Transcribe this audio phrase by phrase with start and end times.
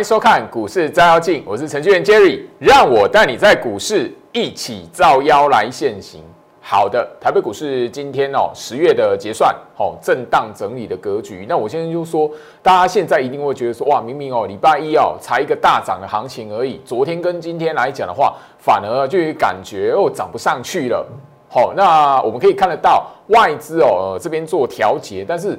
[0.00, 6.22] 迎收看股市照妖镜，我是程序员 Jerry，让我带你在股市一起照妖来现行。
[6.58, 11.44] 好的，台北股市今天哦，十月的结算，哦，震荡整理的格局。
[11.46, 12.30] 那我现在就说，
[12.62, 21.06] 大家现在一定会觉得说，哇，明明哦，礼拜一哦，才一个大涨的行情而已，昨天跟今天来讲的话，反而就感觉哦，涨不上去了。
[21.50, 25.58] 好，那我们可以看得到外资哦，这边做调节，但是。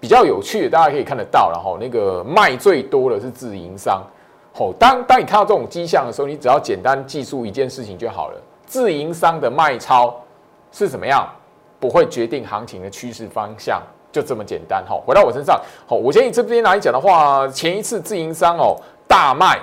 [0.00, 4.02] 比较有趣的，大家可以看得到，然后那个卖最多的是自营商。
[4.54, 10.14] 吼，当当你看到这种迹象的时候，你只要简单记住一件事情就好了：自营商的卖超
[10.72, 11.28] 是怎么样，
[11.78, 13.80] 不会决定行情的趋势方向，
[14.10, 14.84] 就这么简单。
[14.88, 18.76] 吼，回到我身上，好，我建议这边来讲的话，前一次自营商哦
[19.06, 19.60] 大卖，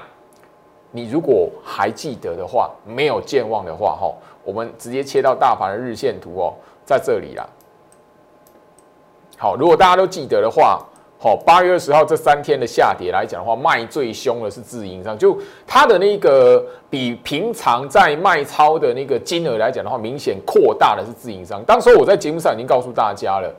[0.91, 6.53] 你如果还记得的话，没有健忘的话，吼，我们直接切到大盘的日线图哦，
[6.85, 7.45] 在这里啦。
[9.37, 10.79] 好，如果大家都记得的话，
[11.19, 21.61] 好，八月二十号这三天的下跌来讲的话，卖最凶的是自营商，就它的那个比平常在卖超的那个金额来讲的话，明显扩大的是自营商。
[21.65, 23.53] 当时我在节目上已经告诉大家了，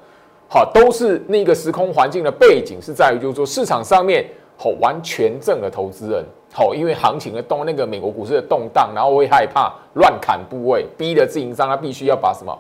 [0.49, 12.57] 好，都是那个时空环境的背景是在于，就是说市场上面好完全正的投资人，好，因为行情的动，那个美国股市的动荡，然后会害怕乱砍部位，逼的自营商他必须要把什么？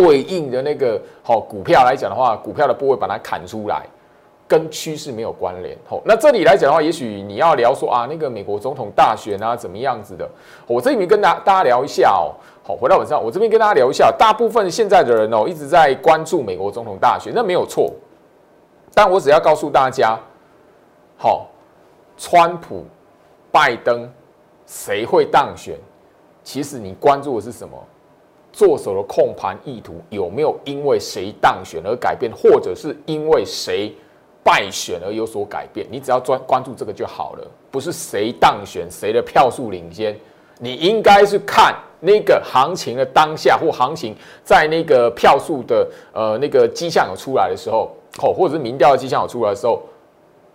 [0.00, 3.86] 对应的那个好股票来讲的话，股票的部位把它砍出来，
[4.46, 5.74] 跟趋势没有关联。
[5.88, 10.28] 好，那这里来讲的话，也许你要聊说啊，那个美国总统大选啊，怎么样子的？
[10.66, 12.36] 我这里面跟大大家聊一下哦。
[12.62, 17.90] 好，回到晚上，我这边跟大家聊一下，大部分现在的人哦，一直在关注美国总统大选，那没有错。
[18.92, 20.18] 但我只要告诉大家，
[21.16, 21.46] 好，
[22.18, 22.84] 川普、
[23.50, 24.12] 拜登
[24.66, 25.78] 谁会当选？
[26.44, 27.76] 其实你关注的是什么？
[28.56, 33.94] 做手的控盘意图有没有因为谁当选而改变，或者是因为谁
[34.42, 35.86] 败选而有所改变？
[35.90, 40.18] 你只要专关注这个就好了，不是谁当选谁的票数领先，
[40.58, 47.90] 你应该是看那个行情的当下或行情在那个票数的呃那个迹象有出来的时候，
[48.22, 49.82] 哦，或者是民调的迹象有出来的时候，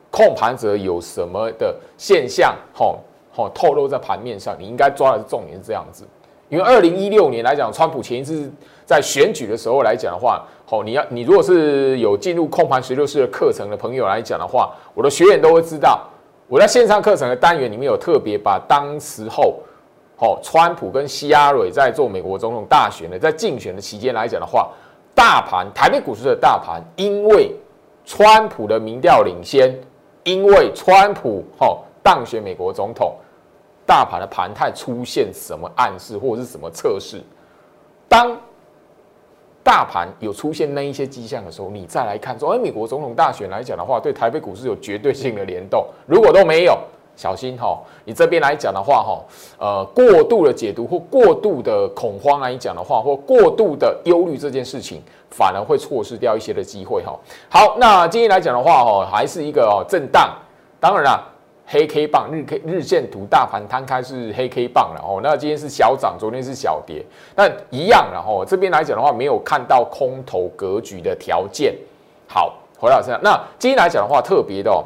[0.09, 2.99] 控盘者有什么的现象，吼
[3.31, 6.03] 吼透露在盘面上，你应该抓的重点是这样子。
[6.51, 8.51] 因为二零一六年来讲，川普前一次
[8.85, 16.05] 在选举的时候来讲的话，好，你要你如果是有进入控盘十六式的课程的朋友来讲的话，我的学员都会知道，
[16.49, 19.61] 我在线上课程的单元里面有特别把当时候，
[20.17, 24.69] 好，川普跟希拉蕊在做美国总统大选的，在竞选的期间来讲的话，
[25.15, 27.55] 大盘台北股市的大盘，因为
[28.03, 29.73] 川普的民调领先，
[30.25, 33.15] 因为川普好当选美国总统。
[33.91, 37.21] 大盘的盘态出现什么暗示或者是什么测试？
[38.07, 38.37] 当
[39.61, 45.85] 大盘有出现那一些迹象的时候，你再来看说，哎，美国总统大选来讲的话，对台北股市有绝对性的联动。
[46.07, 46.77] 如果都没有，
[47.17, 49.21] 小心哈，你这边来讲的话哈，
[49.59, 57.19] 呃，过度的解读或过度的恐慌来讲的话，或过度的忧虑这件事情，反而会错失掉一些的机会哈。
[57.49, 60.33] 好，那今天来讲的话哈，还是一个震荡，
[60.79, 61.27] 当然啦。
[61.71, 67.01] 黑 K 棒日 K 日线图大盘摊开是黑 K 棒了哦，那今天是小涨，昨天是小跌，
[67.33, 71.73] 那一样然后这边来讲的话，没有看到空头格局的条件。
[72.27, 74.83] 好，回到身上，那今天来讲的话，特别的哦，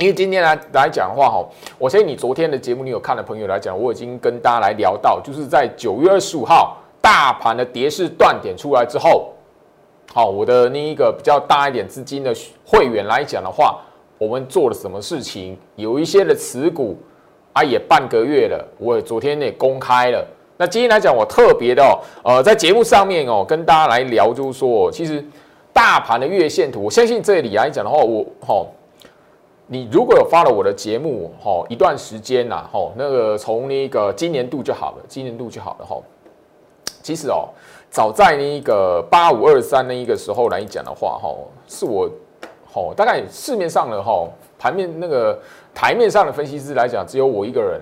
[0.00, 1.46] 因为今天来来讲的话哈，
[1.78, 9.32] 我相信你昨天的节目你有看的朋友来讲，我已经跟大家来聊到，就是在九月二十五号大盘的跌势断点出来之后，
[10.12, 12.34] 好，我的那一个比较大一点资金的
[12.66, 13.78] 会员来讲的话。
[14.18, 15.56] 我们做了什么事情？
[15.76, 16.96] 有一些的持股
[17.52, 18.68] 啊，也半个月了。
[18.78, 20.26] 我昨天也公开了。
[20.56, 25.24] 那今天来讲，我特别的哦，呃，在节目上面哦，跟大家来聊，就是说，其实
[25.72, 28.66] 大盘的月线图，我相信这里来讲的话，我哈，
[29.68, 35.96] 你如果有发了我的节目哈一段时间呐，哈，那个从那个今年度就好了，今年度就好了哈。
[37.04, 37.48] 其实哦，
[37.88, 41.32] 早在那个八五二三那一个时候来讲的话，哈，
[41.68, 42.10] 是我。
[42.74, 45.36] 哦，大概市面上的哈盘面那个
[45.74, 47.80] 台面上的分析师来讲，只有我一个人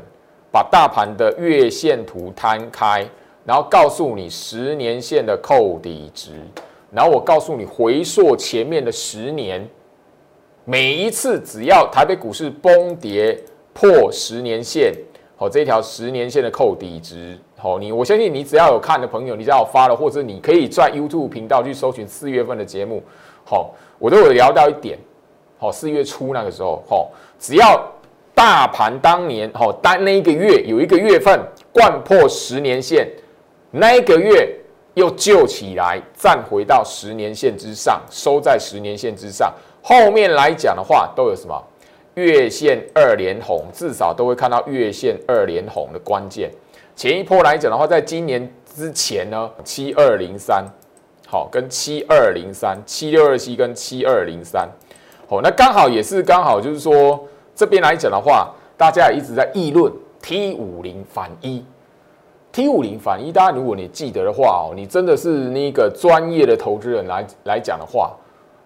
[0.51, 3.07] 把大盘的月线图摊开，
[3.45, 6.31] 然后告诉你十年线的扣底值，
[6.91, 9.69] 然后我告诉你回溯前面的十年，
[10.65, 13.39] 每一次只要台北股市崩跌
[13.75, 14.95] 破十年线，
[15.37, 23.03] 好这条十年线的扣底值，好你我相信你只要有看的朋友，你只要发了，或者你可以在 YouTube 频道去搜寻四月份的节目，
[23.45, 23.75] 好。
[23.99, 24.99] 我都有聊到一点，
[25.59, 27.91] 好，四月初那个时候，好，只要
[28.35, 31.41] 大盘当年，好，单那一个月有一个月份
[31.73, 33.09] 贯破十年线，
[33.71, 34.55] 那一个月
[34.95, 39.53] 又救起来，站回到十年线之上，收在十年线之上，
[39.83, 41.63] 后面来讲的话，都有什么？
[42.15, 46.51] 月线二连红，至少都会看到月线二连红的关键。
[46.95, 50.65] 前一波来讲的话，在今年之前呢，七二零三，
[51.29, 54.69] 好，跟七二零三、七六二七跟七二零三，
[55.29, 59.93] 好，那刚好也是刚好就是说这边来讲的话，大家也一直在议论
[60.23, 61.65] T 五零反一
[62.53, 68.15] ，T 五零反一，大家如果你记得的话哦，你真的是那个专业的投资人来来讲的话，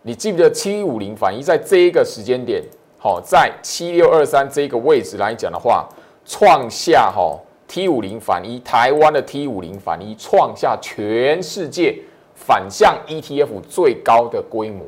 [0.03, 2.63] 你记不记得七五零反一在这一个时间点？
[2.99, 5.89] 好，在七六二三这个位置来讲的话，
[6.27, 11.99] 创下哈 T 五零反一，台湾的 T 五零反一创下全世界
[12.47, 14.85] 反向 ETF 最高的规模，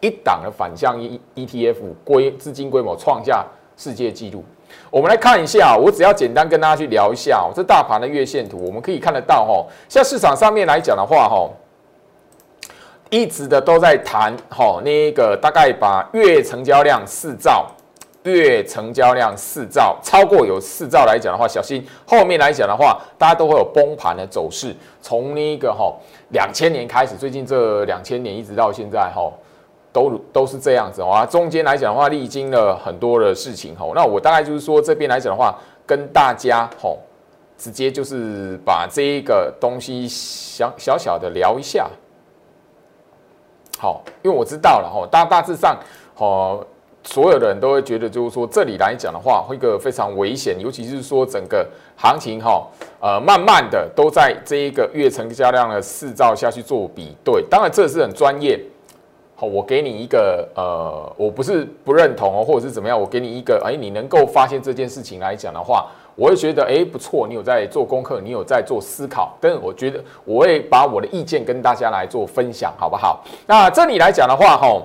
[0.00, 3.44] 一档的反向 E ETF 规资金规模创下
[3.76, 4.44] 世界纪录。
[4.90, 11.50] 我们来看一下，我只要简单跟大家去聊一下，这大盘的月线图，我们可以看得到哈，像市场上面来讲的话哈。
[13.10, 17.66] 一直的都在谈，哈，那个大概把月成交量四兆，
[18.24, 24.74] 月成交量四兆，超过有四兆来讲的话，小心后面来讲的话，大家都会有崩盘的走势。
[25.02, 25.94] 从那个哈
[26.30, 29.30] 两千年开始，最近这两千年一直到现在，哈，
[29.92, 31.26] 都都是这样子啊。
[31.26, 33.92] 中间来讲的话，历经了很多的事情，哈。
[33.94, 35.54] 那我大概就是说这边来讲的话，
[35.84, 36.96] 跟大家哈
[37.58, 41.86] 直接就是把这一个东西小小小的聊一下。
[43.78, 45.78] 好，因为我知道了哈，大大致上，
[46.16, 46.66] 哦，
[47.04, 51.66] 所有的人都会觉得，就是说这里来讲的话，会一个非常危险，尤其是说整个
[51.96, 52.66] 行情哈，
[53.00, 58.58] 呃，慢慢的都在这一个月成交量的四兆下去做比对，当然这是很专业。
[59.36, 65.86] 好，我给你一个呃，我不是不认同哦，或者是怎么样，我给你一个，哎，你能够发现这件事情来讲的话。
[66.16, 73.24] 我会觉得，哎，不错，你有在做功课，你有在做思考，但是我觉得我会把我的意见跟大家来做分享，好不好？
[73.48, 74.80] 那这里来讲的话，哈，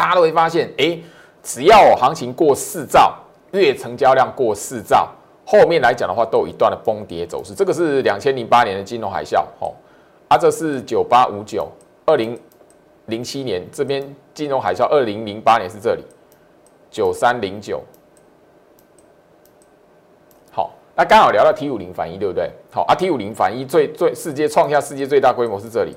[0.00, 0.98] 大家都会发现，哎，
[1.42, 3.14] 只要行情过四兆，
[3.52, 5.06] 月成交量过四兆，
[5.44, 7.52] 后面来讲的话，都有一段的崩跌走势。
[7.52, 9.76] 这个是两千零八年的金融海啸，吼，
[10.28, 11.70] 啊，这是九八五九，
[12.06, 12.40] 二零
[13.08, 16.02] 零七年这边金融海啸，二零零八年是这里，
[16.90, 17.82] 九三零九。
[20.96, 22.50] 那刚好聊到 T 五零反一，对不对？
[22.70, 25.96] 好啊，T 五零反一最最世界创下世界最大规模是这里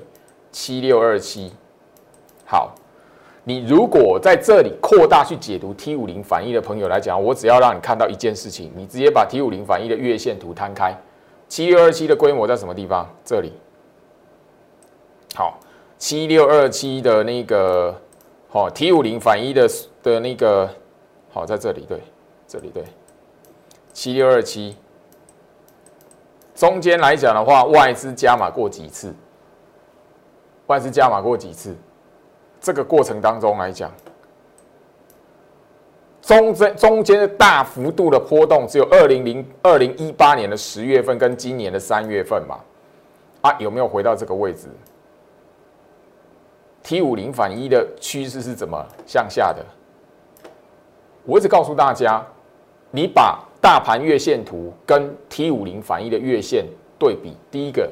[0.50, 1.52] 七六二七。
[2.46, 2.74] 好，
[3.46, 10.96] 你如果在这里扩大去解读 T 五零反一的朋友来讲，我只要让你看到一件事情，你直接把 T 五零反一的月线图摊开，
[11.46, 13.06] 七六二七的规模在什么地方？
[13.22, 13.52] 这里。
[15.34, 15.58] 好，
[15.98, 18.00] 七六二七的那个
[18.48, 19.68] 好 T 五零反一的
[20.02, 20.70] 的那个
[21.30, 22.00] 好在这里，对，
[22.48, 22.82] 这里对，
[23.92, 24.74] 七六二七。
[26.54, 29.12] 中间来讲的话，外资加码过几次？
[30.68, 31.76] 外资加码过几次？
[32.64, 33.92] 这个过程当中来讲，
[36.22, 42.58] 中间中间的大幅度的波动，只有二零零二零一八年的十月份跟今年的三月份嘛？
[43.42, 44.68] 啊，有没有回到这个位置
[46.82, 49.62] ？T 五零反一的趋势是怎么向下的？
[51.26, 52.26] 我一直告诉大家，
[52.90, 53.38] 你把。
[53.64, 56.66] 大盘月线图跟 T 五零反一的月线
[56.98, 57.90] 对比，第一个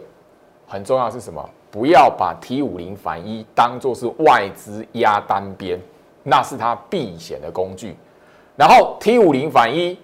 [0.69, 1.43] 很重要是什么？
[1.73, 5.81] 不要把 T 五零反一当做是外资压单边，
[6.23, 7.97] 那是它避险的工具。
[8.57, 9.99] 然后 T 五零反一，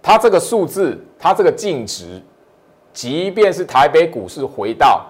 [0.00, 2.22] 它这个数字，它这个净值，
[2.94, 5.04] 即便是台北股市回到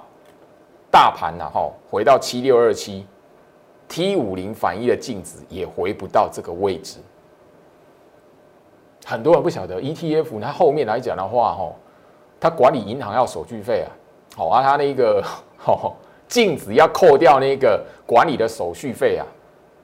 [0.91, 3.07] 大盘然后回到七六二七
[3.89, 6.99] ，T 五零反一的净值也回不到这个位置。
[9.07, 11.73] 很多人不晓得 ETF，它后面来讲的话，哈，
[12.41, 13.91] 它管理银行要手续费啊，
[14.40, 15.23] 好啊，它那个
[16.26, 19.26] 净值要扣掉那个管理的手续费啊，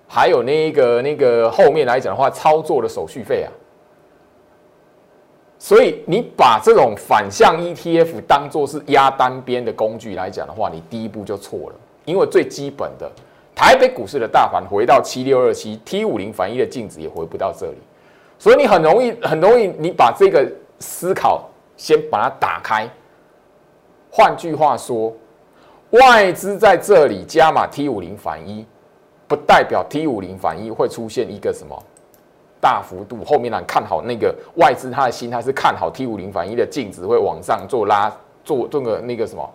[0.08, 3.52] 还有那个那个后面来讲的话，操作的手续费啊，
[5.58, 13.12] 所以你把这种反向 ETF 当做是压单边的工具来讲的话，你第一步就错了，因为最基本的
[13.54, 17.78] 台北股市的大盘回到七六二七 T 五零反一的净值也回不到这里。
[18.38, 21.46] 所以你很容易，很容易，你把这个思考
[21.76, 22.88] 先把它打开。
[24.16, 25.12] 换句话说，
[25.90, 28.64] 外资在这里加码 T 五零反一，
[29.28, 31.76] 不代表 T 五零反一会出现一个什么
[32.58, 33.22] 大幅度。
[33.22, 38.10] 后面呢，看好那个外资他的心态是看好 T 五零反一的净值会往上做拉，
[38.42, 39.46] 做这个那个什么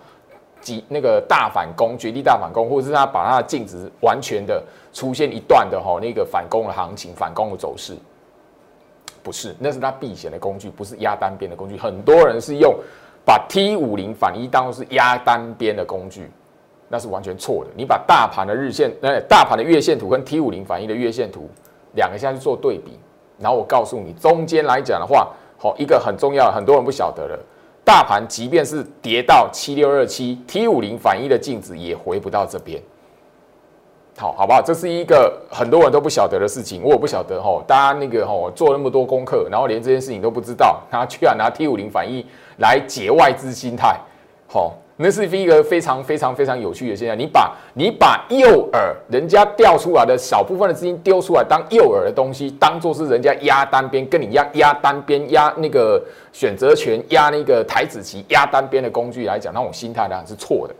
[0.62, 4.64] 几那个大反攻，绝地大反攻，或者是他把他的净值完全的
[4.94, 7.98] 出现一段的哈那个反攻的行情，反攻的走势。
[9.24, 11.76] 不是，那是他避险的工具，不是压单边的工具。
[11.78, 12.76] 很多人是用
[13.26, 16.30] 把 T 五零反一当做是压单边的工具，
[16.90, 17.70] 那是完全错的。
[17.76, 21.50] 你把大盘的日线、呃大盘的月线图跟 T 五零反一的月线图
[21.96, 22.98] 两个现在去做对比，
[23.40, 27.40] 然后我告诉你，中间来讲的话，好一个很重要，很多人不晓得了，
[27.84, 32.82] 大盘即便是跌到七六二七 T 五零反一的镜子也回不到这边。
[34.22, 34.62] 好，好不好？
[34.62, 37.60] 这是一个很多人都不晓得的事情，我也不晓得哈。
[37.66, 42.24] 大家那个哈做那么多功课，然后连这件事情都不知道，他居然拿 T 五零反应
[42.58, 44.00] 来解外资心态，
[44.48, 47.18] 好，那是一个非常非常非常有趣的现象。
[47.18, 56.00] 你把你把诱饵人家调出来的小部分的资金丢出来当诱饵的东西，当做是人家压单边跟你压压单边压那个
[56.32, 60.76] 选择权压那个台子棋压单边的工具来讲，那种心态当然是错的。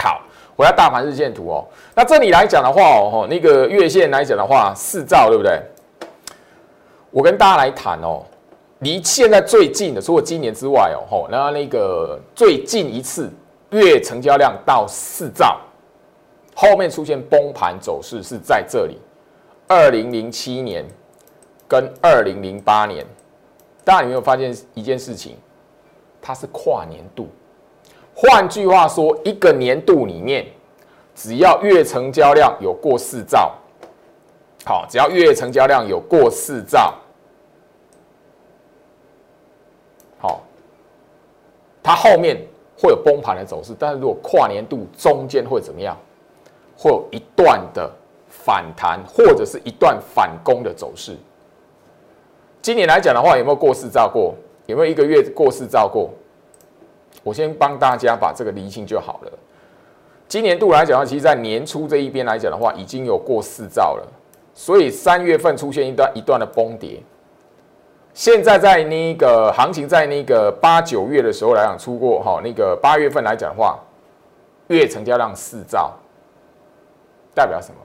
[0.00, 0.20] 好。
[0.60, 5.58] 我要大盘日线图哦，那这里来讲的话哦，那个月线来讲的话，四兆对不对？
[7.10, 8.22] 我跟大家来谈哦，
[8.80, 13.32] 离现在最近的，除了今年之外哦，吼，那那个最近一次
[13.70, 15.58] 月成交量到四兆，
[16.54, 18.98] 后面出现崩盘走势是在这里，
[19.66, 20.84] 二零零七年
[21.66, 23.06] 跟二零零八年，
[23.82, 25.38] 大家有没有发现一件事情？
[26.20, 27.30] 它是跨年度。
[28.22, 30.46] 换句话说，一个年度里面，
[31.14, 33.54] 只要月成交量有过四兆，
[34.66, 36.94] 好，只要月成交量有过四兆，
[40.18, 40.42] 好，
[41.82, 42.36] 它后面
[42.76, 43.74] 会有崩盘的走势。
[43.78, 45.96] 但是如果跨年度中间会怎么样？
[46.76, 47.90] 会有一段的
[48.28, 51.16] 反弹，或者是一段反攻的走势。
[52.60, 54.34] 今年来讲的话，有没有过四兆过？
[54.66, 56.10] 有没有一个月过四兆过？
[57.22, 59.32] 我先帮大家把这个厘清就好了。
[60.28, 64.06] 今年度来讲的话，其实在年初这一边来讲的话，已经有过四兆了，
[64.54, 67.02] 所以三月份出现一段一段的崩跌。
[68.14, 73.78] 现在在那个行情在那个八九月的时候来讲出过哈，那个八月份来讲的话，
[74.68, 75.92] 月成交量四兆，
[77.34, 77.76] 代表什么？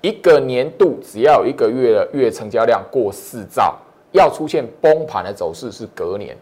[0.00, 3.76] 一个年度只要一个月的月成交量过四兆，
[4.12, 6.36] 要出现崩盘的走势是隔年。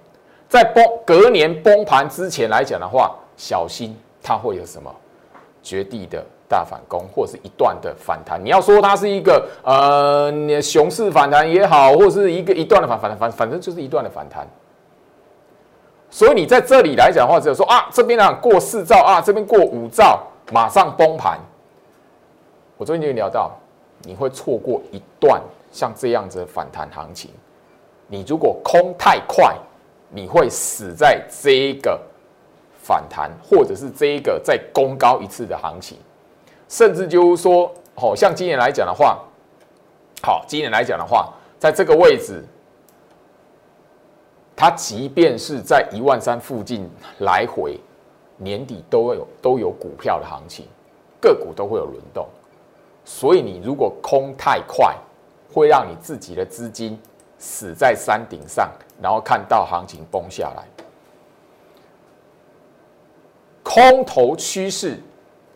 [0.55, 3.93] 在崩隔年崩盘之前来讲的话，小心
[4.23, 4.89] 它会有什么
[5.65, 8.41] 绝地的大反攻，或是一段的反弹。
[8.41, 10.33] 你要说它是一个呃
[10.63, 14.47] 熊市反弹也好，或是一个一段的反反反，反正就是一段的反弹。
[16.09, 21.37] 所以你在这里来讲的话，只有说啊，这边啊过四兆啊，这边过五兆，马上崩盘。
[22.77, 23.51] 我昨天就聊到，
[24.03, 25.43] 你会错过一段
[25.73, 27.33] 像这样子的反弹行情。
[28.07, 29.53] 你如果空太快。
[30.15, 32.01] 你会死在这一个
[32.81, 35.99] 反弹，或者是这一个再攻高一次的行情，
[36.69, 39.19] 甚至就是说，好像今年来讲的话，
[40.23, 42.45] 好，今年来讲的话，在这个位置，
[44.55, 47.81] 它即便是在一万三附近来回，
[48.37, 50.65] 年底都有都有股票的行情，
[51.21, 52.29] 个股都会有轮动，
[53.05, 54.95] 所以你如果空太快，
[55.53, 56.97] 会让你自己的资金
[57.37, 58.71] 死在山顶上。
[59.03, 60.65] 然后看到行情崩下来，
[63.63, 64.99] 空头趋势，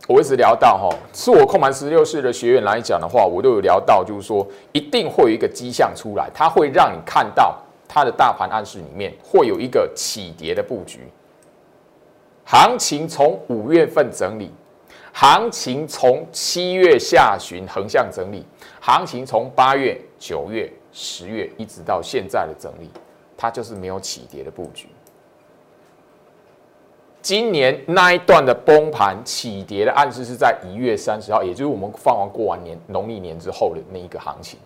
[0.06, 11.08] 我一直聊到哈，是我控盘十六式的学员来讲的话，我都有聊到，就是说一定会有一个迹象出来，它会让你看到它的大盘暗示里面会有一个起跌的布局。
[12.44, 14.50] 行情从五月份整理，
[15.12, 18.44] 行情从七月下旬横向整理，
[18.80, 22.90] 行情从八月、九月、十月一直到现在的整理。
[23.38, 24.88] 它就是没有起跌的布局。
[27.22, 34.58] 今年那一段的崩盘起跌的暗示是在一月三十号，也就是我们放完过完年农历年之后的那一个行情，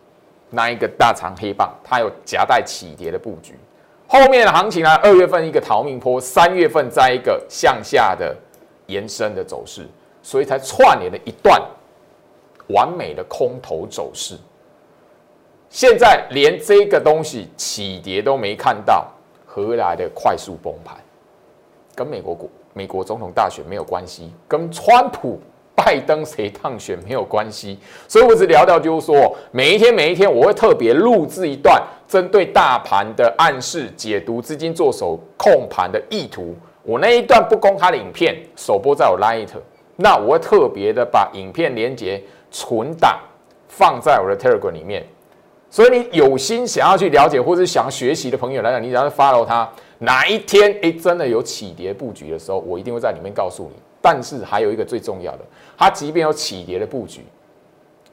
[0.50, 3.58] 那一个大长黑棒，它有夹带起跌的布局。
[4.06, 8.36] 后面的行情呢，二月份一个逃命坡，三月份在一个向下的
[8.86, 9.86] 延伸的走势，
[10.22, 11.60] 所以才串联了一段
[12.68, 14.36] 完美的空头走势。
[15.72, 19.10] 现在连这个东西起跌都没看到，
[19.46, 20.94] 何来的快速崩盘？
[21.94, 25.40] 跟美国国美国总统大选没有关系，跟川普、
[25.74, 27.78] 拜登谁当选没有关系。
[28.06, 36.54] 所以我只聊到就是说，每一天每一天，我会特别录制一段针对大盘的暗示解读，资金做手控盘的意图。
[36.82, 39.48] 我那一段不公开的影片首播在我 Light，
[39.96, 43.18] 那我会特别的把影片连接存档
[43.68, 45.02] 放在我的 Telegram 里面。
[45.72, 49.66] 所以你有心想要去了解或者想要学习的朋友来讲，你只要 follow 他，
[50.00, 53.76] 哪一天哎真的有起跌布局的时候，我一定会在里面告诉你。
[54.02, 55.38] 但是还有一个最重要的，
[55.78, 57.24] 它即便有起跌的布局，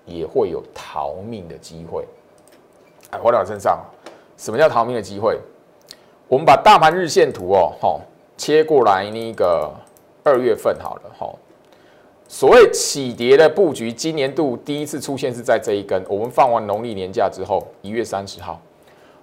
[0.05, 2.05] 也会有逃命的机会。
[3.09, 3.77] 哎，回到我身上，
[4.37, 5.37] 什么叫逃命的机会？
[6.29, 7.99] 我们把大盘日线图哦，哈，
[8.37, 9.69] 切过来那个
[10.23, 11.27] 二月份好了，哈，
[12.31, 15.99] 所谓起跌的布局，今年度第一次出现是在这一根。
[16.07, 18.61] 我们放完农历年假之后，一月三十号，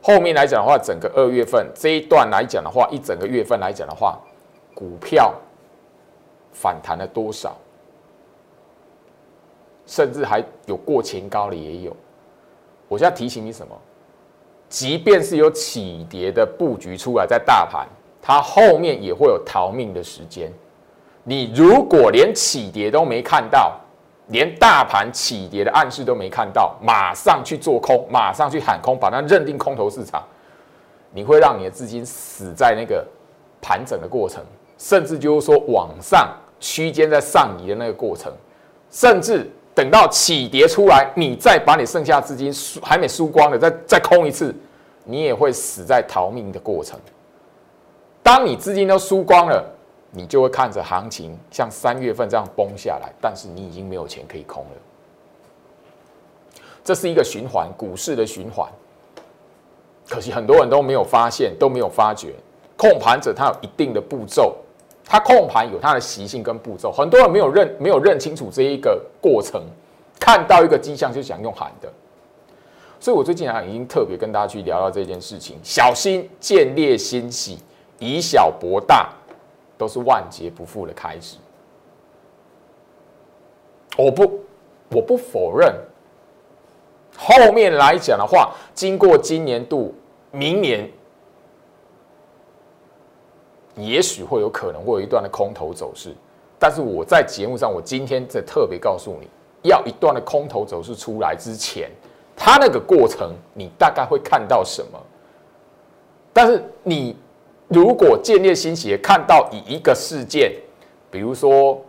[0.02, 4.18] 后面来讲的话，整个二月份这一段来讲的话，一整个月份来讲的话，
[4.74, 5.32] 股票
[6.52, 7.56] 反弹了多少？
[9.86, 11.96] 甚至还有过前高的也有。
[12.88, 13.72] 我现在提醒你什么？
[14.68, 17.86] 即便是有起跌的布局出来在大盘，
[18.20, 20.52] 它后面也会有逃命的时间。
[21.28, 23.72] 你如果连起跌都没看到，
[24.28, 30.22] 连大盘起跌的暗示都没看到，马上去做空，马上去喊空，把它认定空头市场，
[31.10, 33.04] 你会让你的资金死在那个
[33.60, 34.40] 盘整的过程，
[34.78, 38.32] 甚至就是说往上区间在上移的那个过程，
[38.88, 44.54] 甚至等到起跌出来，你再把你剩下资金输还没输光的再再空一次，
[45.02, 46.96] 你也会死在逃命的过程。
[48.22, 49.72] 当你资金都输光了。
[50.16, 54.70] 你就会看着行情像三月份这样崩下来，但是你已经没有钱可以空了。
[56.82, 58.66] 这是一个循环，股市的循环。
[60.08, 62.32] 可惜很多人都没有发现，都没有发觉，
[62.78, 64.56] 控盘者他有一定的步骤，
[65.04, 69.62] 他控盘有他的习性跟步骤，很多人没有认没有认清楚这一个过程，
[70.18, 71.92] 看到一个迹象就想用喊的。
[72.98, 77.58] 所以我最近啊已经特别跟大家去聊到这件事情，小心见猎心喜，
[77.98, 79.10] 以小博大。
[79.78, 81.36] 都是万劫不复的开始。
[83.96, 84.40] 我不，
[84.90, 85.74] 我不否认。
[87.16, 89.94] 后面来讲的话，经过今年度、
[90.30, 90.90] 明年，
[93.74, 96.14] 也许会有可能会有一段的空头走势。
[96.58, 99.28] 但是我在节目上，我今天在特别告诉你，
[99.62, 101.90] 要一段的空头走势出来之前，
[102.34, 104.98] 它那个过程，你大概会看到什么？
[106.32, 107.16] 但是你。
[107.68, 110.52] 如果建立新鞋看到以一个事件，
[111.10, 111.80] 比如说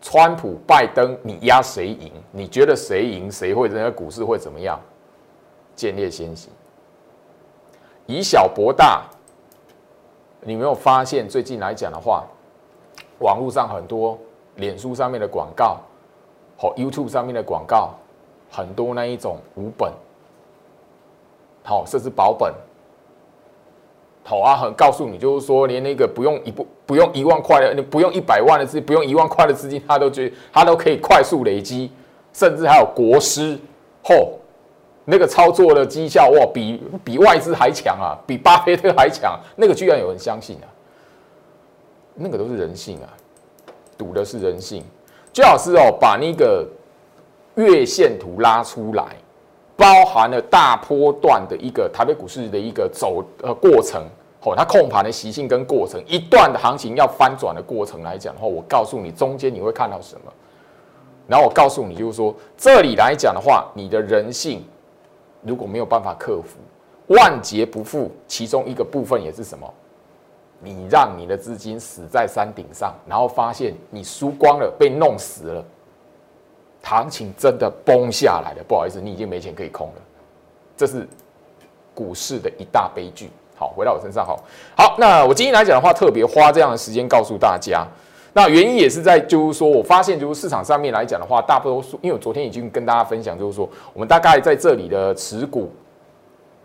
[0.00, 2.12] 川普、拜登，你压谁赢？
[2.32, 3.30] 你觉得谁赢？
[3.30, 3.68] 谁会？
[3.68, 4.80] 人家股市会怎么样？
[5.76, 6.50] 建立先行，
[8.06, 9.04] 以小博大。
[10.40, 12.24] 你没有发现最近来讲的话，
[13.20, 14.18] 网络上很多
[14.56, 15.80] 脸书上面的广告，
[16.58, 17.94] 和 YouTube 上面的广告，
[18.50, 19.90] 很多那一种无本，
[21.62, 22.52] 好，甚至保本。
[24.26, 31.92] 好啊，很告诉你，就是说，连那个不用一不不用一万块的，你不用一百万的资，不用一万块的资金，他都觉他都可以快速累积，
[32.32, 33.58] 甚至还有国师，
[34.02, 34.28] 嚯，
[35.04, 40.66] 那个操作的绩效哇，比比外资还强啊，比巴菲特还强，那个居然有人相信啊，
[42.14, 43.12] 那个都是人性啊，
[43.98, 44.82] 赌的是人性。
[45.34, 46.66] 最好是哦，把那个
[47.56, 49.04] 月线图拉出来。
[49.76, 54.02] 包含了大波段的一个台北股市的一个走呃过程，
[54.42, 60.32] 哦，它控盘的习性跟过程，一段的行情要翻转的过程来讲的话，我告诉你中间你会看到什么，
[61.26, 64.64] 然后我告诉你就是说这里来讲的话，你的人性
[65.42, 66.58] 如果没有办法克服，
[67.14, 69.68] 万劫不复，其中一个部分也是什么？
[70.60, 75.64] 你让你的资金死在山顶上，然后发现你输光了，被弄死了。
[76.84, 80.02] 行情真的崩下来了，不好意思，你已经没钱可以空了，
[80.76, 81.08] 这是
[81.94, 83.30] 股市的一大悲剧。
[83.56, 84.42] 好，回到我身上，好，
[84.76, 87.86] 好，那我今天来讲的话，特别花这样的时间告诉大家，
[88.32, 95.70] 那原因也是在，就是说我发现，就是市场上面来讲的话，大多数，因为我昨天已经跟大家分享，就是说我们大概在这里的持股，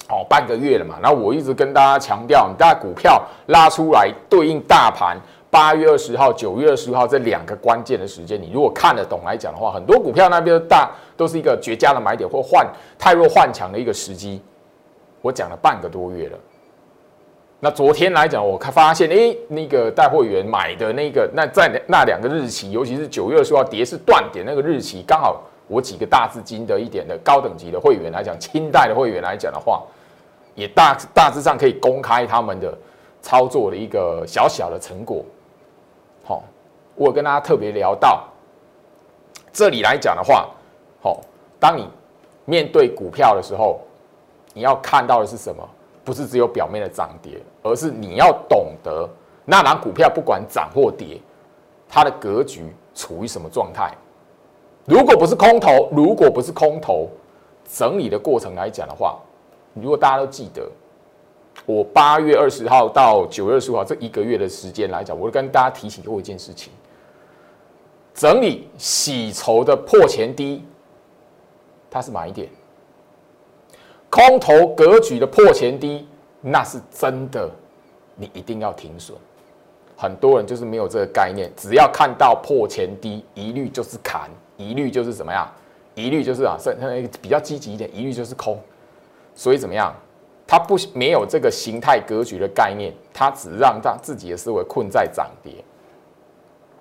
[0.10, 5.15] 哦，半个月了嘛，然后我一直跟大家强调，你大概股票拉出来对应大盘。
[5.52, 14.42] 八月二十号、九月二十号这两个关键的时间，你如果看得懂来讲的话，很多股票那边大都是一个绝佳的买点或换太弱换强的一个时机。
[15.22, 16.38] 我讲了半个多月了，
[17.60, 29.84] 那昨天来讲，我看发现，哎，那个带会员买的那个，那在那两个日期，尤其是九月二十号跌是断点那个日期，刚好我几个大资金的一点的高等级的会员来讲，清代的会员来讲的话，
[30.54, 32.78] 也大大致上可以公开他们的
[33.22, 35.26] 操作的一个小小的成果。
[37.00, 38.28] 我跟大家特别聊到
[39.54, 40.50] 这里来讲的话，
[41.02, 41.22] 好，
[41.58, 41.88] 当你
[42.44, 43.80] 面对股票的时候，
[44.54, 45.66] 你要看到的是什么？
[46.04, 49.08] 不是只有表面的涨跌，而是你要懂得
[49.46, 51.22] 那档股票不管涨或跌，
[51.88, 53.94] 它的格局处于什么状态。
[54.84, 57.08] 如果不是空头，如果不是空头
[57.66, 59.18] 整理的过程来讲的话，
[59.74, 60.70] 如果大家都记得。
[61.66, 66.72] 我八月二十号到九月二十五号这一个月的时间来讲，我跟大家提醒过一件事情：
[68.19, 70.62] 整理洗筹的破前低，
[71.89, 72.49] 它是买点；
[74.10, 76.05] 空头格局的破前低，
[76.41, 77.49] 那是真的，
[78.15, 79.17] 你一定要停损。
[79.95, 85.49] 很多人就是没有这个概念，只要看到破前低，一律就是砍，一律就是怎么样，
[85.95, 86.77] 一律就是啊，甚
[87.21, 88.60] 比较积极一点，一律就是空。
[89.34, 89.95] 所以怎么样？
[90.45, 95.53] 他不没有这个形态格局的概念，他只让他自己的思维困在涨跌。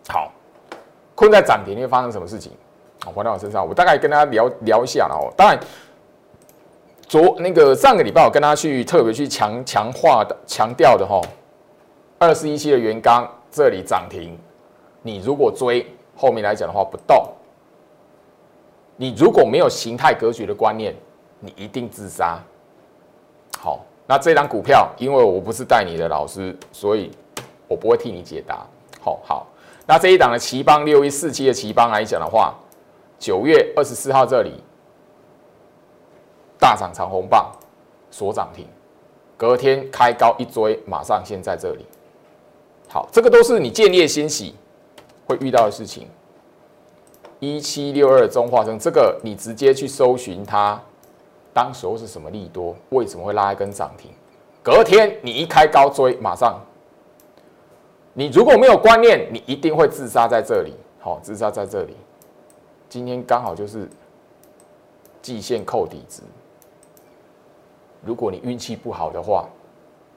[0.08, 0.32] 好，
[1.18, 2.52] 困在涨停，会发生什么事情？
[3.04, 5.26] 好，回到我身上，我大概跟大家聊聊一下了哦。
[5.36, 5.58] 当然，
[7.08, 11.20] 昨那个上个礼拜我跟他去特别去强强化的强调的哈，
[12.20, 14.38] 二十一期的原钢这里涨停，
[15.02, 15.84] 你如果追
[16.16, 17.26] 后面来讲的话不动，
[18.94, 20.94] 你如果没有形态格局的观念，
[21.40, 22.38] 你一定自杀。
[23.58, 27.10] 好，那这张股票，因为我不是带你的老师，所以
[27.66, 28.64] 我不会替你解答。
[29.00, 29.46] 好，好，
[29.90, 32.54] 那这一档的奇邦六一四七的奇邦来讲的话，
[33.18, 34.62] 九月二十四号这里
[36.58, 37.50] 大涨长红棒
[38.10, 38.66] 锁涨停，
[39.34, 41.86] 隔天开高一追，马上现在这里。
[42.90, 44.54] 好，这个都是你建业欣喜
[45.26, 46.06] 会遇到的事情。
[47.40, 50.78] 一七六二中化生，这个你直接去搜寻它。
[51.54, 52.76] 当时候是什么利多？
[52.90, 54.10] 为什么会拉一根涨停？
[54.62, 56.60] 隔天你一开高追，马上，
[58.18, 60.74] 你如果没有观念，你一定会自杀在这里。
[60.98, 61.96] 好，自杀在这里。
[62.88, 63.88] 今天刚好就是
[65.22, 66.22] 季线扣底值。
[68.04, 69.48] 如果你运气不好的话，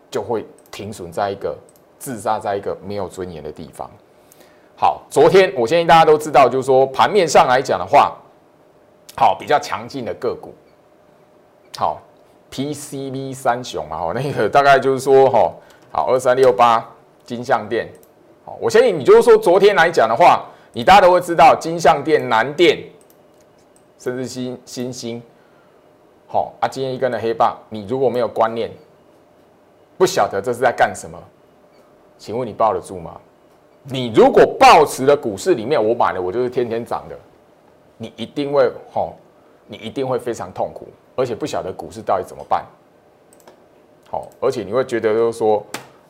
[0.09, 1.55] 就会停损在一个
[1.99, 3.87] 自杀在一个没有尊严的地方。
[4.75, 8.17] 好，昨天我相信大家都知道，就是说盘面上来讲的话，
[9.15, 10.55] 好比较强劲的个股。
[11.77, 12.01] 好
[12.49, 15.53] ，PCB 三雄嘛，哦，那个大概就是说，哈，
[15.91, 16.83] 好，二三六八
[17.31, 17.87] 金相店，
[18.43, 22.77] 好，我相信你就是说，昨天来讲的话，你大家都会知道金相店、南电，
[23.97, 25.23] 甚至新新星，
[26.27, 28.69] 好，啊，今天一根的黑棒，你如果没有观念，
[29.97, 31.17] 不晓得这是在干什么，
[32.17, 33.17] 请问你抱得住吗？
[33.83, 37.17] 你如果抱持的股市里面，我买的我就是天天涨的，
[37.95, 39.13] 你一定会，吼，
[39.67, 40.85] 你一定会非常痛苦。
[41.15, 42.65] 而且不晓得股市到底怎么办，
[44.09, 45.63] 好，而且你会觉得就是说，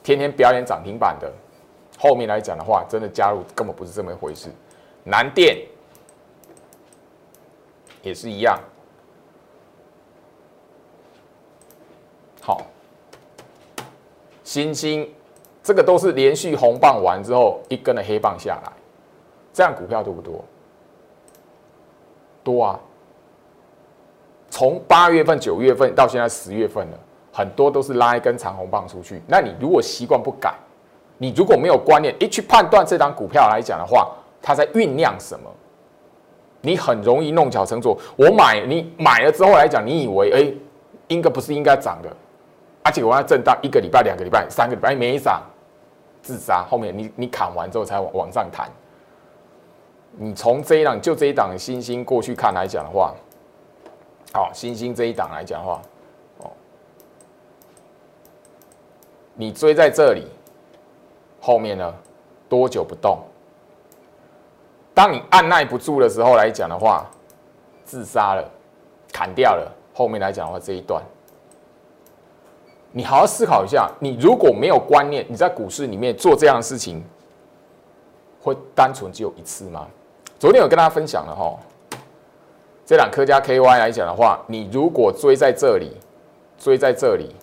[0.03, 1.31] 天天表演涨停板的，
[1.97, 4.49] 后面来讲的话，真的加入根本不是这么一回事。
[5.03, 5.57] 南电
[8.01, 8.59] 也是一样，
[12.41, 12.61] 好，
[14.43, 15.13] 新兴
[15.63, 18.73] 这个都是连续红棒完之后一根的黑棒下来，
[19.53, 20.43] 这样股票多不多？
[22.43, 22.79] 多啊。
[24.49, 26.99] 从八月份、九月份到现在十月份了，
[27.31, 29.21] 很多都是拉一根长红棒出去。
[29.27, 30.53] 那你如果习惯不改，
[31.17, 35.49] 你如果没有观念，一去判断这张股票来讲的话，它在酝酿什么，
[36.61, 37.97] 你很容易弄巧成拙。
[38.15, 40.53] 我买，你买了之后来讲，你以为哎，
[41.07, 42.09] 应该不是应该涨的，
[42.83, 45.41] 而且我要震荡一个礼拜、两个礼拜、三个礼拜没涨，
[46.21, 46.65] 自杀。
[46.69, 48.69] 后面你你砍完之后才往往上弹。
[50.17, 53.13] 你从这一档就这一档星星过去看来讲的话。
[54.33, 55.81] 好，星星这一档来讲话，
[56.37, 56.49] 哦，
[59.33, 60.27] 你追在这里，
[61.39, 61.93] 后面呢
[62.49, 63.19] 多久不动？
[64.93, 67.09] 当你按耐不住的时候来讲的话，
[67.85, 68.43] 自杀了，
[69.11, 69.71] 砍掉了。
[69.93, 71.01] 后面来讲的话，这一段，
[72.91, 73.89] 你好好思考一下。
[73.99, 77.03] 你如果没有观念，你在股市里面做这样的事情，
[78.41, 79.87] 会单纯只有一次吗？
[80.39, 81.57] 昨天有跟大家分享了哈。
[82.85, 85.95] 这两科加 KY 来讲的话，你如果追在这里，
[86.57, 87.33] 追在这里，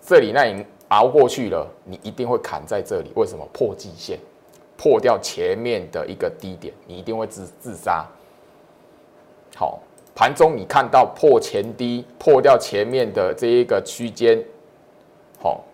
[0.00, 3.10] 这里那你熬过去了，你一定会砍在这里。
[3.16, 3.44] 为什么？
[3.52, 4.16] 破季线，
[4.76, 8.06] 破掉前面的一个低点，你一定会自自杀。
[9.56, 9.80] 好，
[10.14, 14.40] 盘中你看到破前低，破掉前面的这一个区间，
[15.40, 15.64] 好，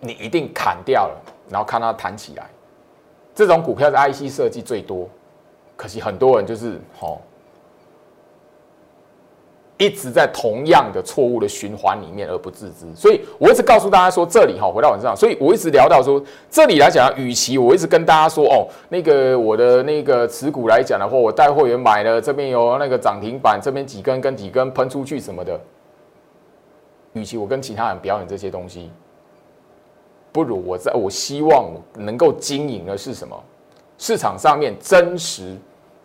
[0.00, 2.50] 你一定砍掉了，然后看它弹起来。
[3.32, 5.08] 这种股票是 IC 设计最多，
[5.76, 7.22] 可惜很多人就是吼，
[9.80, 12.84] 一直在同样的错误的循环里面而不自知。
[12.94, 25.58] 所以我一直告诉大家说，这里哈回到晚上，所以我一直聊到说，这里来讲，与其我一直跟大家说哦，那个我的那个持股来讲的话，我带会员买了，这边有那个涨停板，这边几根跟几根喷出去什么的，
[27.14, 28.90] 与其我跟其他人表演这些东西。
[30.30, 33.36] 不如我在，我希望能够经营的是什么？
[33.98, 35.56] 市场上面真实，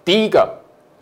[0.04, 0.50] 第一个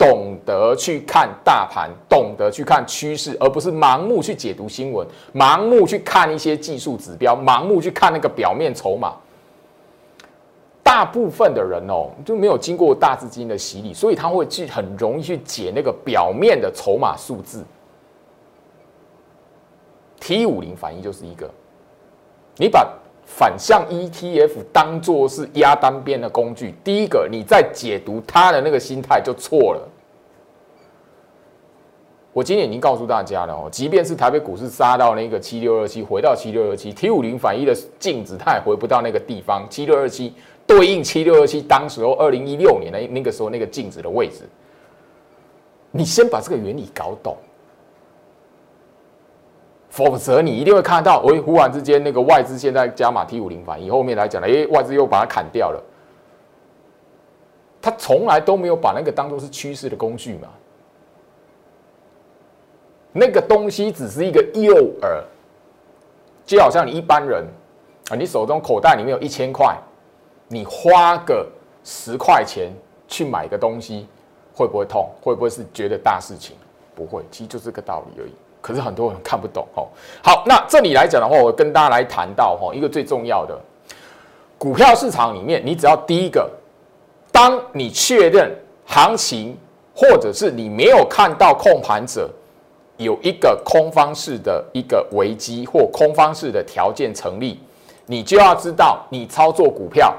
[0.04, 9.14] 懂得去看大盘，懂得去看趋势，而不是盲目去解读新闻，盲目去看一些技术指标，盲目去看那个表面筹码。
[10.82, 17.64] 大部分的人哦，就没有经过大资金的洗礼，所以他会去很容易去解那个表面的筹码数字。
[20.20, 21.50] T 五零反一就是一个，
[22.56, 22.86] 你把
[23.24, 29.88] 反向 ETF 当做是压单边的工具，第一个你在解读它的那个心态就错了。
[32.34, 39.64] 我今天已经告诉大家了哦，即便是台北股市杀到那个七六二七，回到七六二七，T 五零反一的镜子它也回不到那个地方。
[39.70, 40.34] 七六二七
[40.66, 44.48] 对应七六二七，当时候二零一六年的那个时候那个镜子的位置，
[45.92, 47.36] 你先把这个原理搞懂，
[49.88, 55.80] 否则你一定会看到，哎，忽然之间那个外资现在加码 T 五零反一，后面来讲了，哎，外资又把它砍掉了，
[57.80, 60.48] 他从来都没有把那个当做是趋势的工具嘛。
[63.16, 65.22] 那个东西只是一个诱饵，
[66.44, 67.44] 就好像你一般人
[68.10, 69.72] 啊，你手中口袋里面有一千块，
[70.48, 71.46] 你花个
[71.84, 72.72] 十块钱
[73.06, 74.08] 去买个东西，
[74.52, 75.08] 会不会痛？
[75.22, 76.56] 会不会是觉得大事情？
[76.92, 78.32] 不会，其实就这个道理而已。
[78.60, 79.86] 可是很多人看不懂哦。
[80.20, 83.56] 好，那这里来讲的话，我跟大家来谈到哈，一个最重要的
[84.58, 86.50] 股票市场里面，你只要第一个，
[87.30, 88.50] 当你确认
[88.84, 89.56] 行情，
[89.94, 92.28] 或者是你没有看到控盘者。
[92.96, 97.58] 有一个空方式的一个危机或空方式的条件成立，
[98.06, 100.14] 你就要知道，你操作股票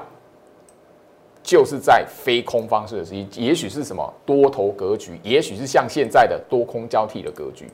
[1.42, 7.66] 就是在非空方式的时期，也许是什么多头格局，也许是像现在的多空交替的格局。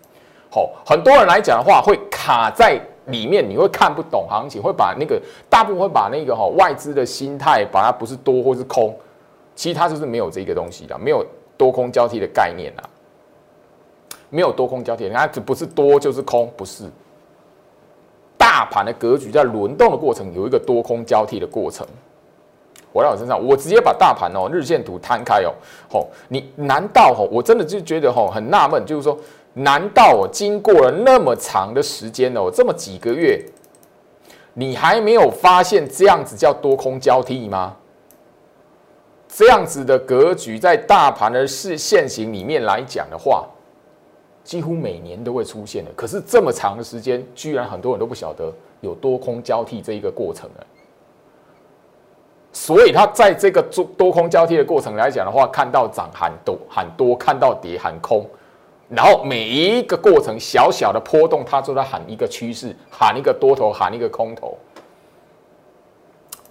[0.51, 8.95] 好，很多人来讲的话，会卡在里面，你会看不懂行情，会把那个大部分会把那个哈外资的心态，把它不是多或是空，
[9.57, 12.85] 其实它就是没有这个东西的，没有多空交替的概念啊。
[14.35, 16.85] 没有多空交替，它只不是多就是空，不是。
[18.38, 21.87] 大盘的格局在轮动的过程有一个多空交替的过程。
[22.92, 25.53] 我在我身上，我直接把大盘哦日线图摊开哦，
[25.90, 29.18] 吼，你难道吼我真的就觉得吼很纳闷，就是说，
[29.53, 33.38] 难道我经过了那么长的时间哦，这么几个月，
[34.55, 37.77] 你还没有发现这样子叫多空交替吗？
[39.29, 43.47] 这样子的格局在大盘的市线型里面来讲的话。
[44.45, 50.67] 几乎每年都会出现的，可是这么长的时间，居然很多人都不晓得有多空交替这一个过程了。
[52.53, 58.27] 所以，他在这个多多空交替的过程来讲的话，看到涨喊多喊多，看到跌喊空，
[58.89, 64.59] 然后每一个过程小小的波动，他都在喊一个趋势，喊一个多头，喊一个空头。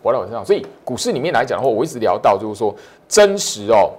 [0.02, 2.74] 我在我身上，所以股市里面来讲的话，我一直聊到就是说
[3.08, 3.92] 真实哦。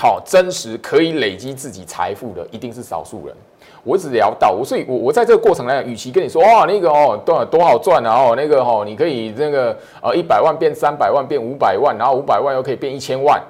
[0.00, 3.34] 好，真实可以累积自己财富的一定是少数人。
[3.82, 13.42] 我只聊到我，所以我我在这个过程来讲，与其跟你说哇那个哦多多好赚啊哦那个哦你可以那个呃一百万变三百万变五百万，然后五百万又可以变一千万，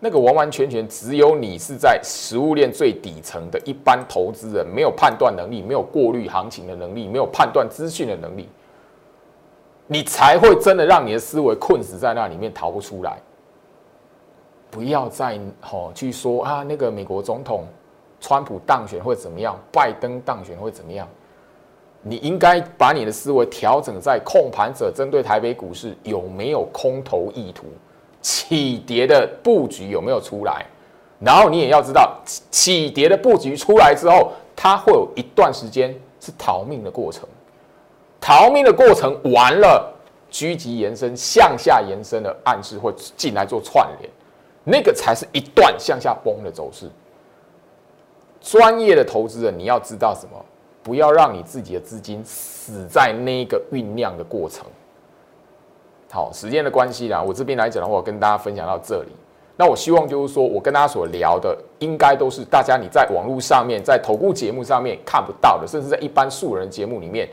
[0.00, 8.48] 那个完完全全只有你是在食物链最底层的一般投资人，没有判断能力，没有过滤行情的能力，没有判断资讯的能力，
[9.86, 13.18] 你才会真的让你的思维困死在那里面逃不出来。
[14.70, 17.64] 不要再吼去说啊，那个美国总统
[18.20, 21.08] 川普当选会怎么样，拜登当选会怎么样？
[22.02, 27.66] 你应该把你的思维调整在控盘者针对台北股市有没有空头意图，
[28.22, 30.64] 起跌的布局有没有出来？
[31.18, 32.18] 然后你也要知道，
[32.50, 37.28] 起跌的布局出来之后，它会有一段时间是逃命的过程，
[38.18, 39.92] 逃命的过程完了，
[40.30, 44.10] 狙击延伸、向下延伸的暗示会进来做串联。
[44.64, 46.88] 那个才是一段向下崩的走势。
[48.40, 50.44] 专业的投资人，你要知道什么？
[50.82, 54.64] 不要让你自己的资金死在那个酝酿的过程。
[56.10, 59.12] 好，时间的关系啦，我这边来讲的话，我跟大家分享到这里。
[59.56, 67.28] 那我希望就是说，我跟大家所聊的，应该都是大家你在网络上面、在投顾节目上面看不到的，甚至在一般素人节目里面，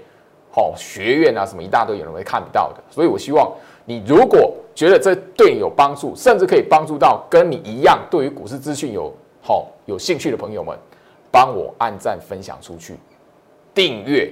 [0.52, 2.84] 好学院啊什么一大堆有人会看不到的。
[2.90, 3.50] 所以我希望
[3.86, 4.54] 你如果。
[4.78, 9.12] 觉得这对你有帮助，甚至可以帮助到跟你一样对于股市资讯有
[9.42, 10.78] 好有兴趣的朋友们，
[11.32, 12.96] 帮我按赞分享出去，
[13.74, 14.32] 订阅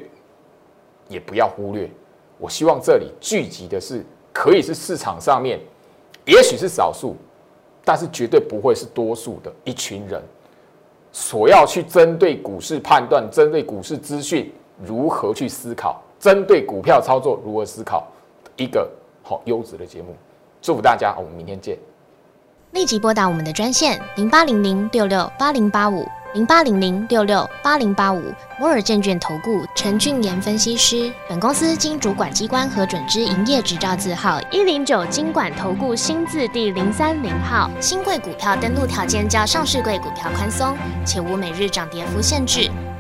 [1.10, 1.90] 也不要忽略。
[2.38, 5.60] 我希望这里聚集的是可以是市场上面，
[6.26, 7.16] 也许是少数，
[7.84, 10.22] 但是绝对不会是多数的一群人，
[11.12, 14.54] 所要去针对股市判断、针对股市资讯
[14.86, 18.08] 如何去思考、针对股票操作如何思考
[18.58, 18.88] 一个
[19.24, 20.16] 好优质的节目。
[20.66, 21.78] 祝福大家，我们明天见。
[22.72, 28.34] 立即拨打我们的专线零八零零六六八零八五零八零零六六八零八五。
[28.60, 37.70] 摩尔证券投顾陈俊言分析师，本公司经主管机关核准之营业执照字号一零九金管投顾新字第零三零号。
[37.80, 40.76] 新贵股票登录条件较上市贵股票宽松，
[41.06, 42.72] 且无每日涨跌幅限制。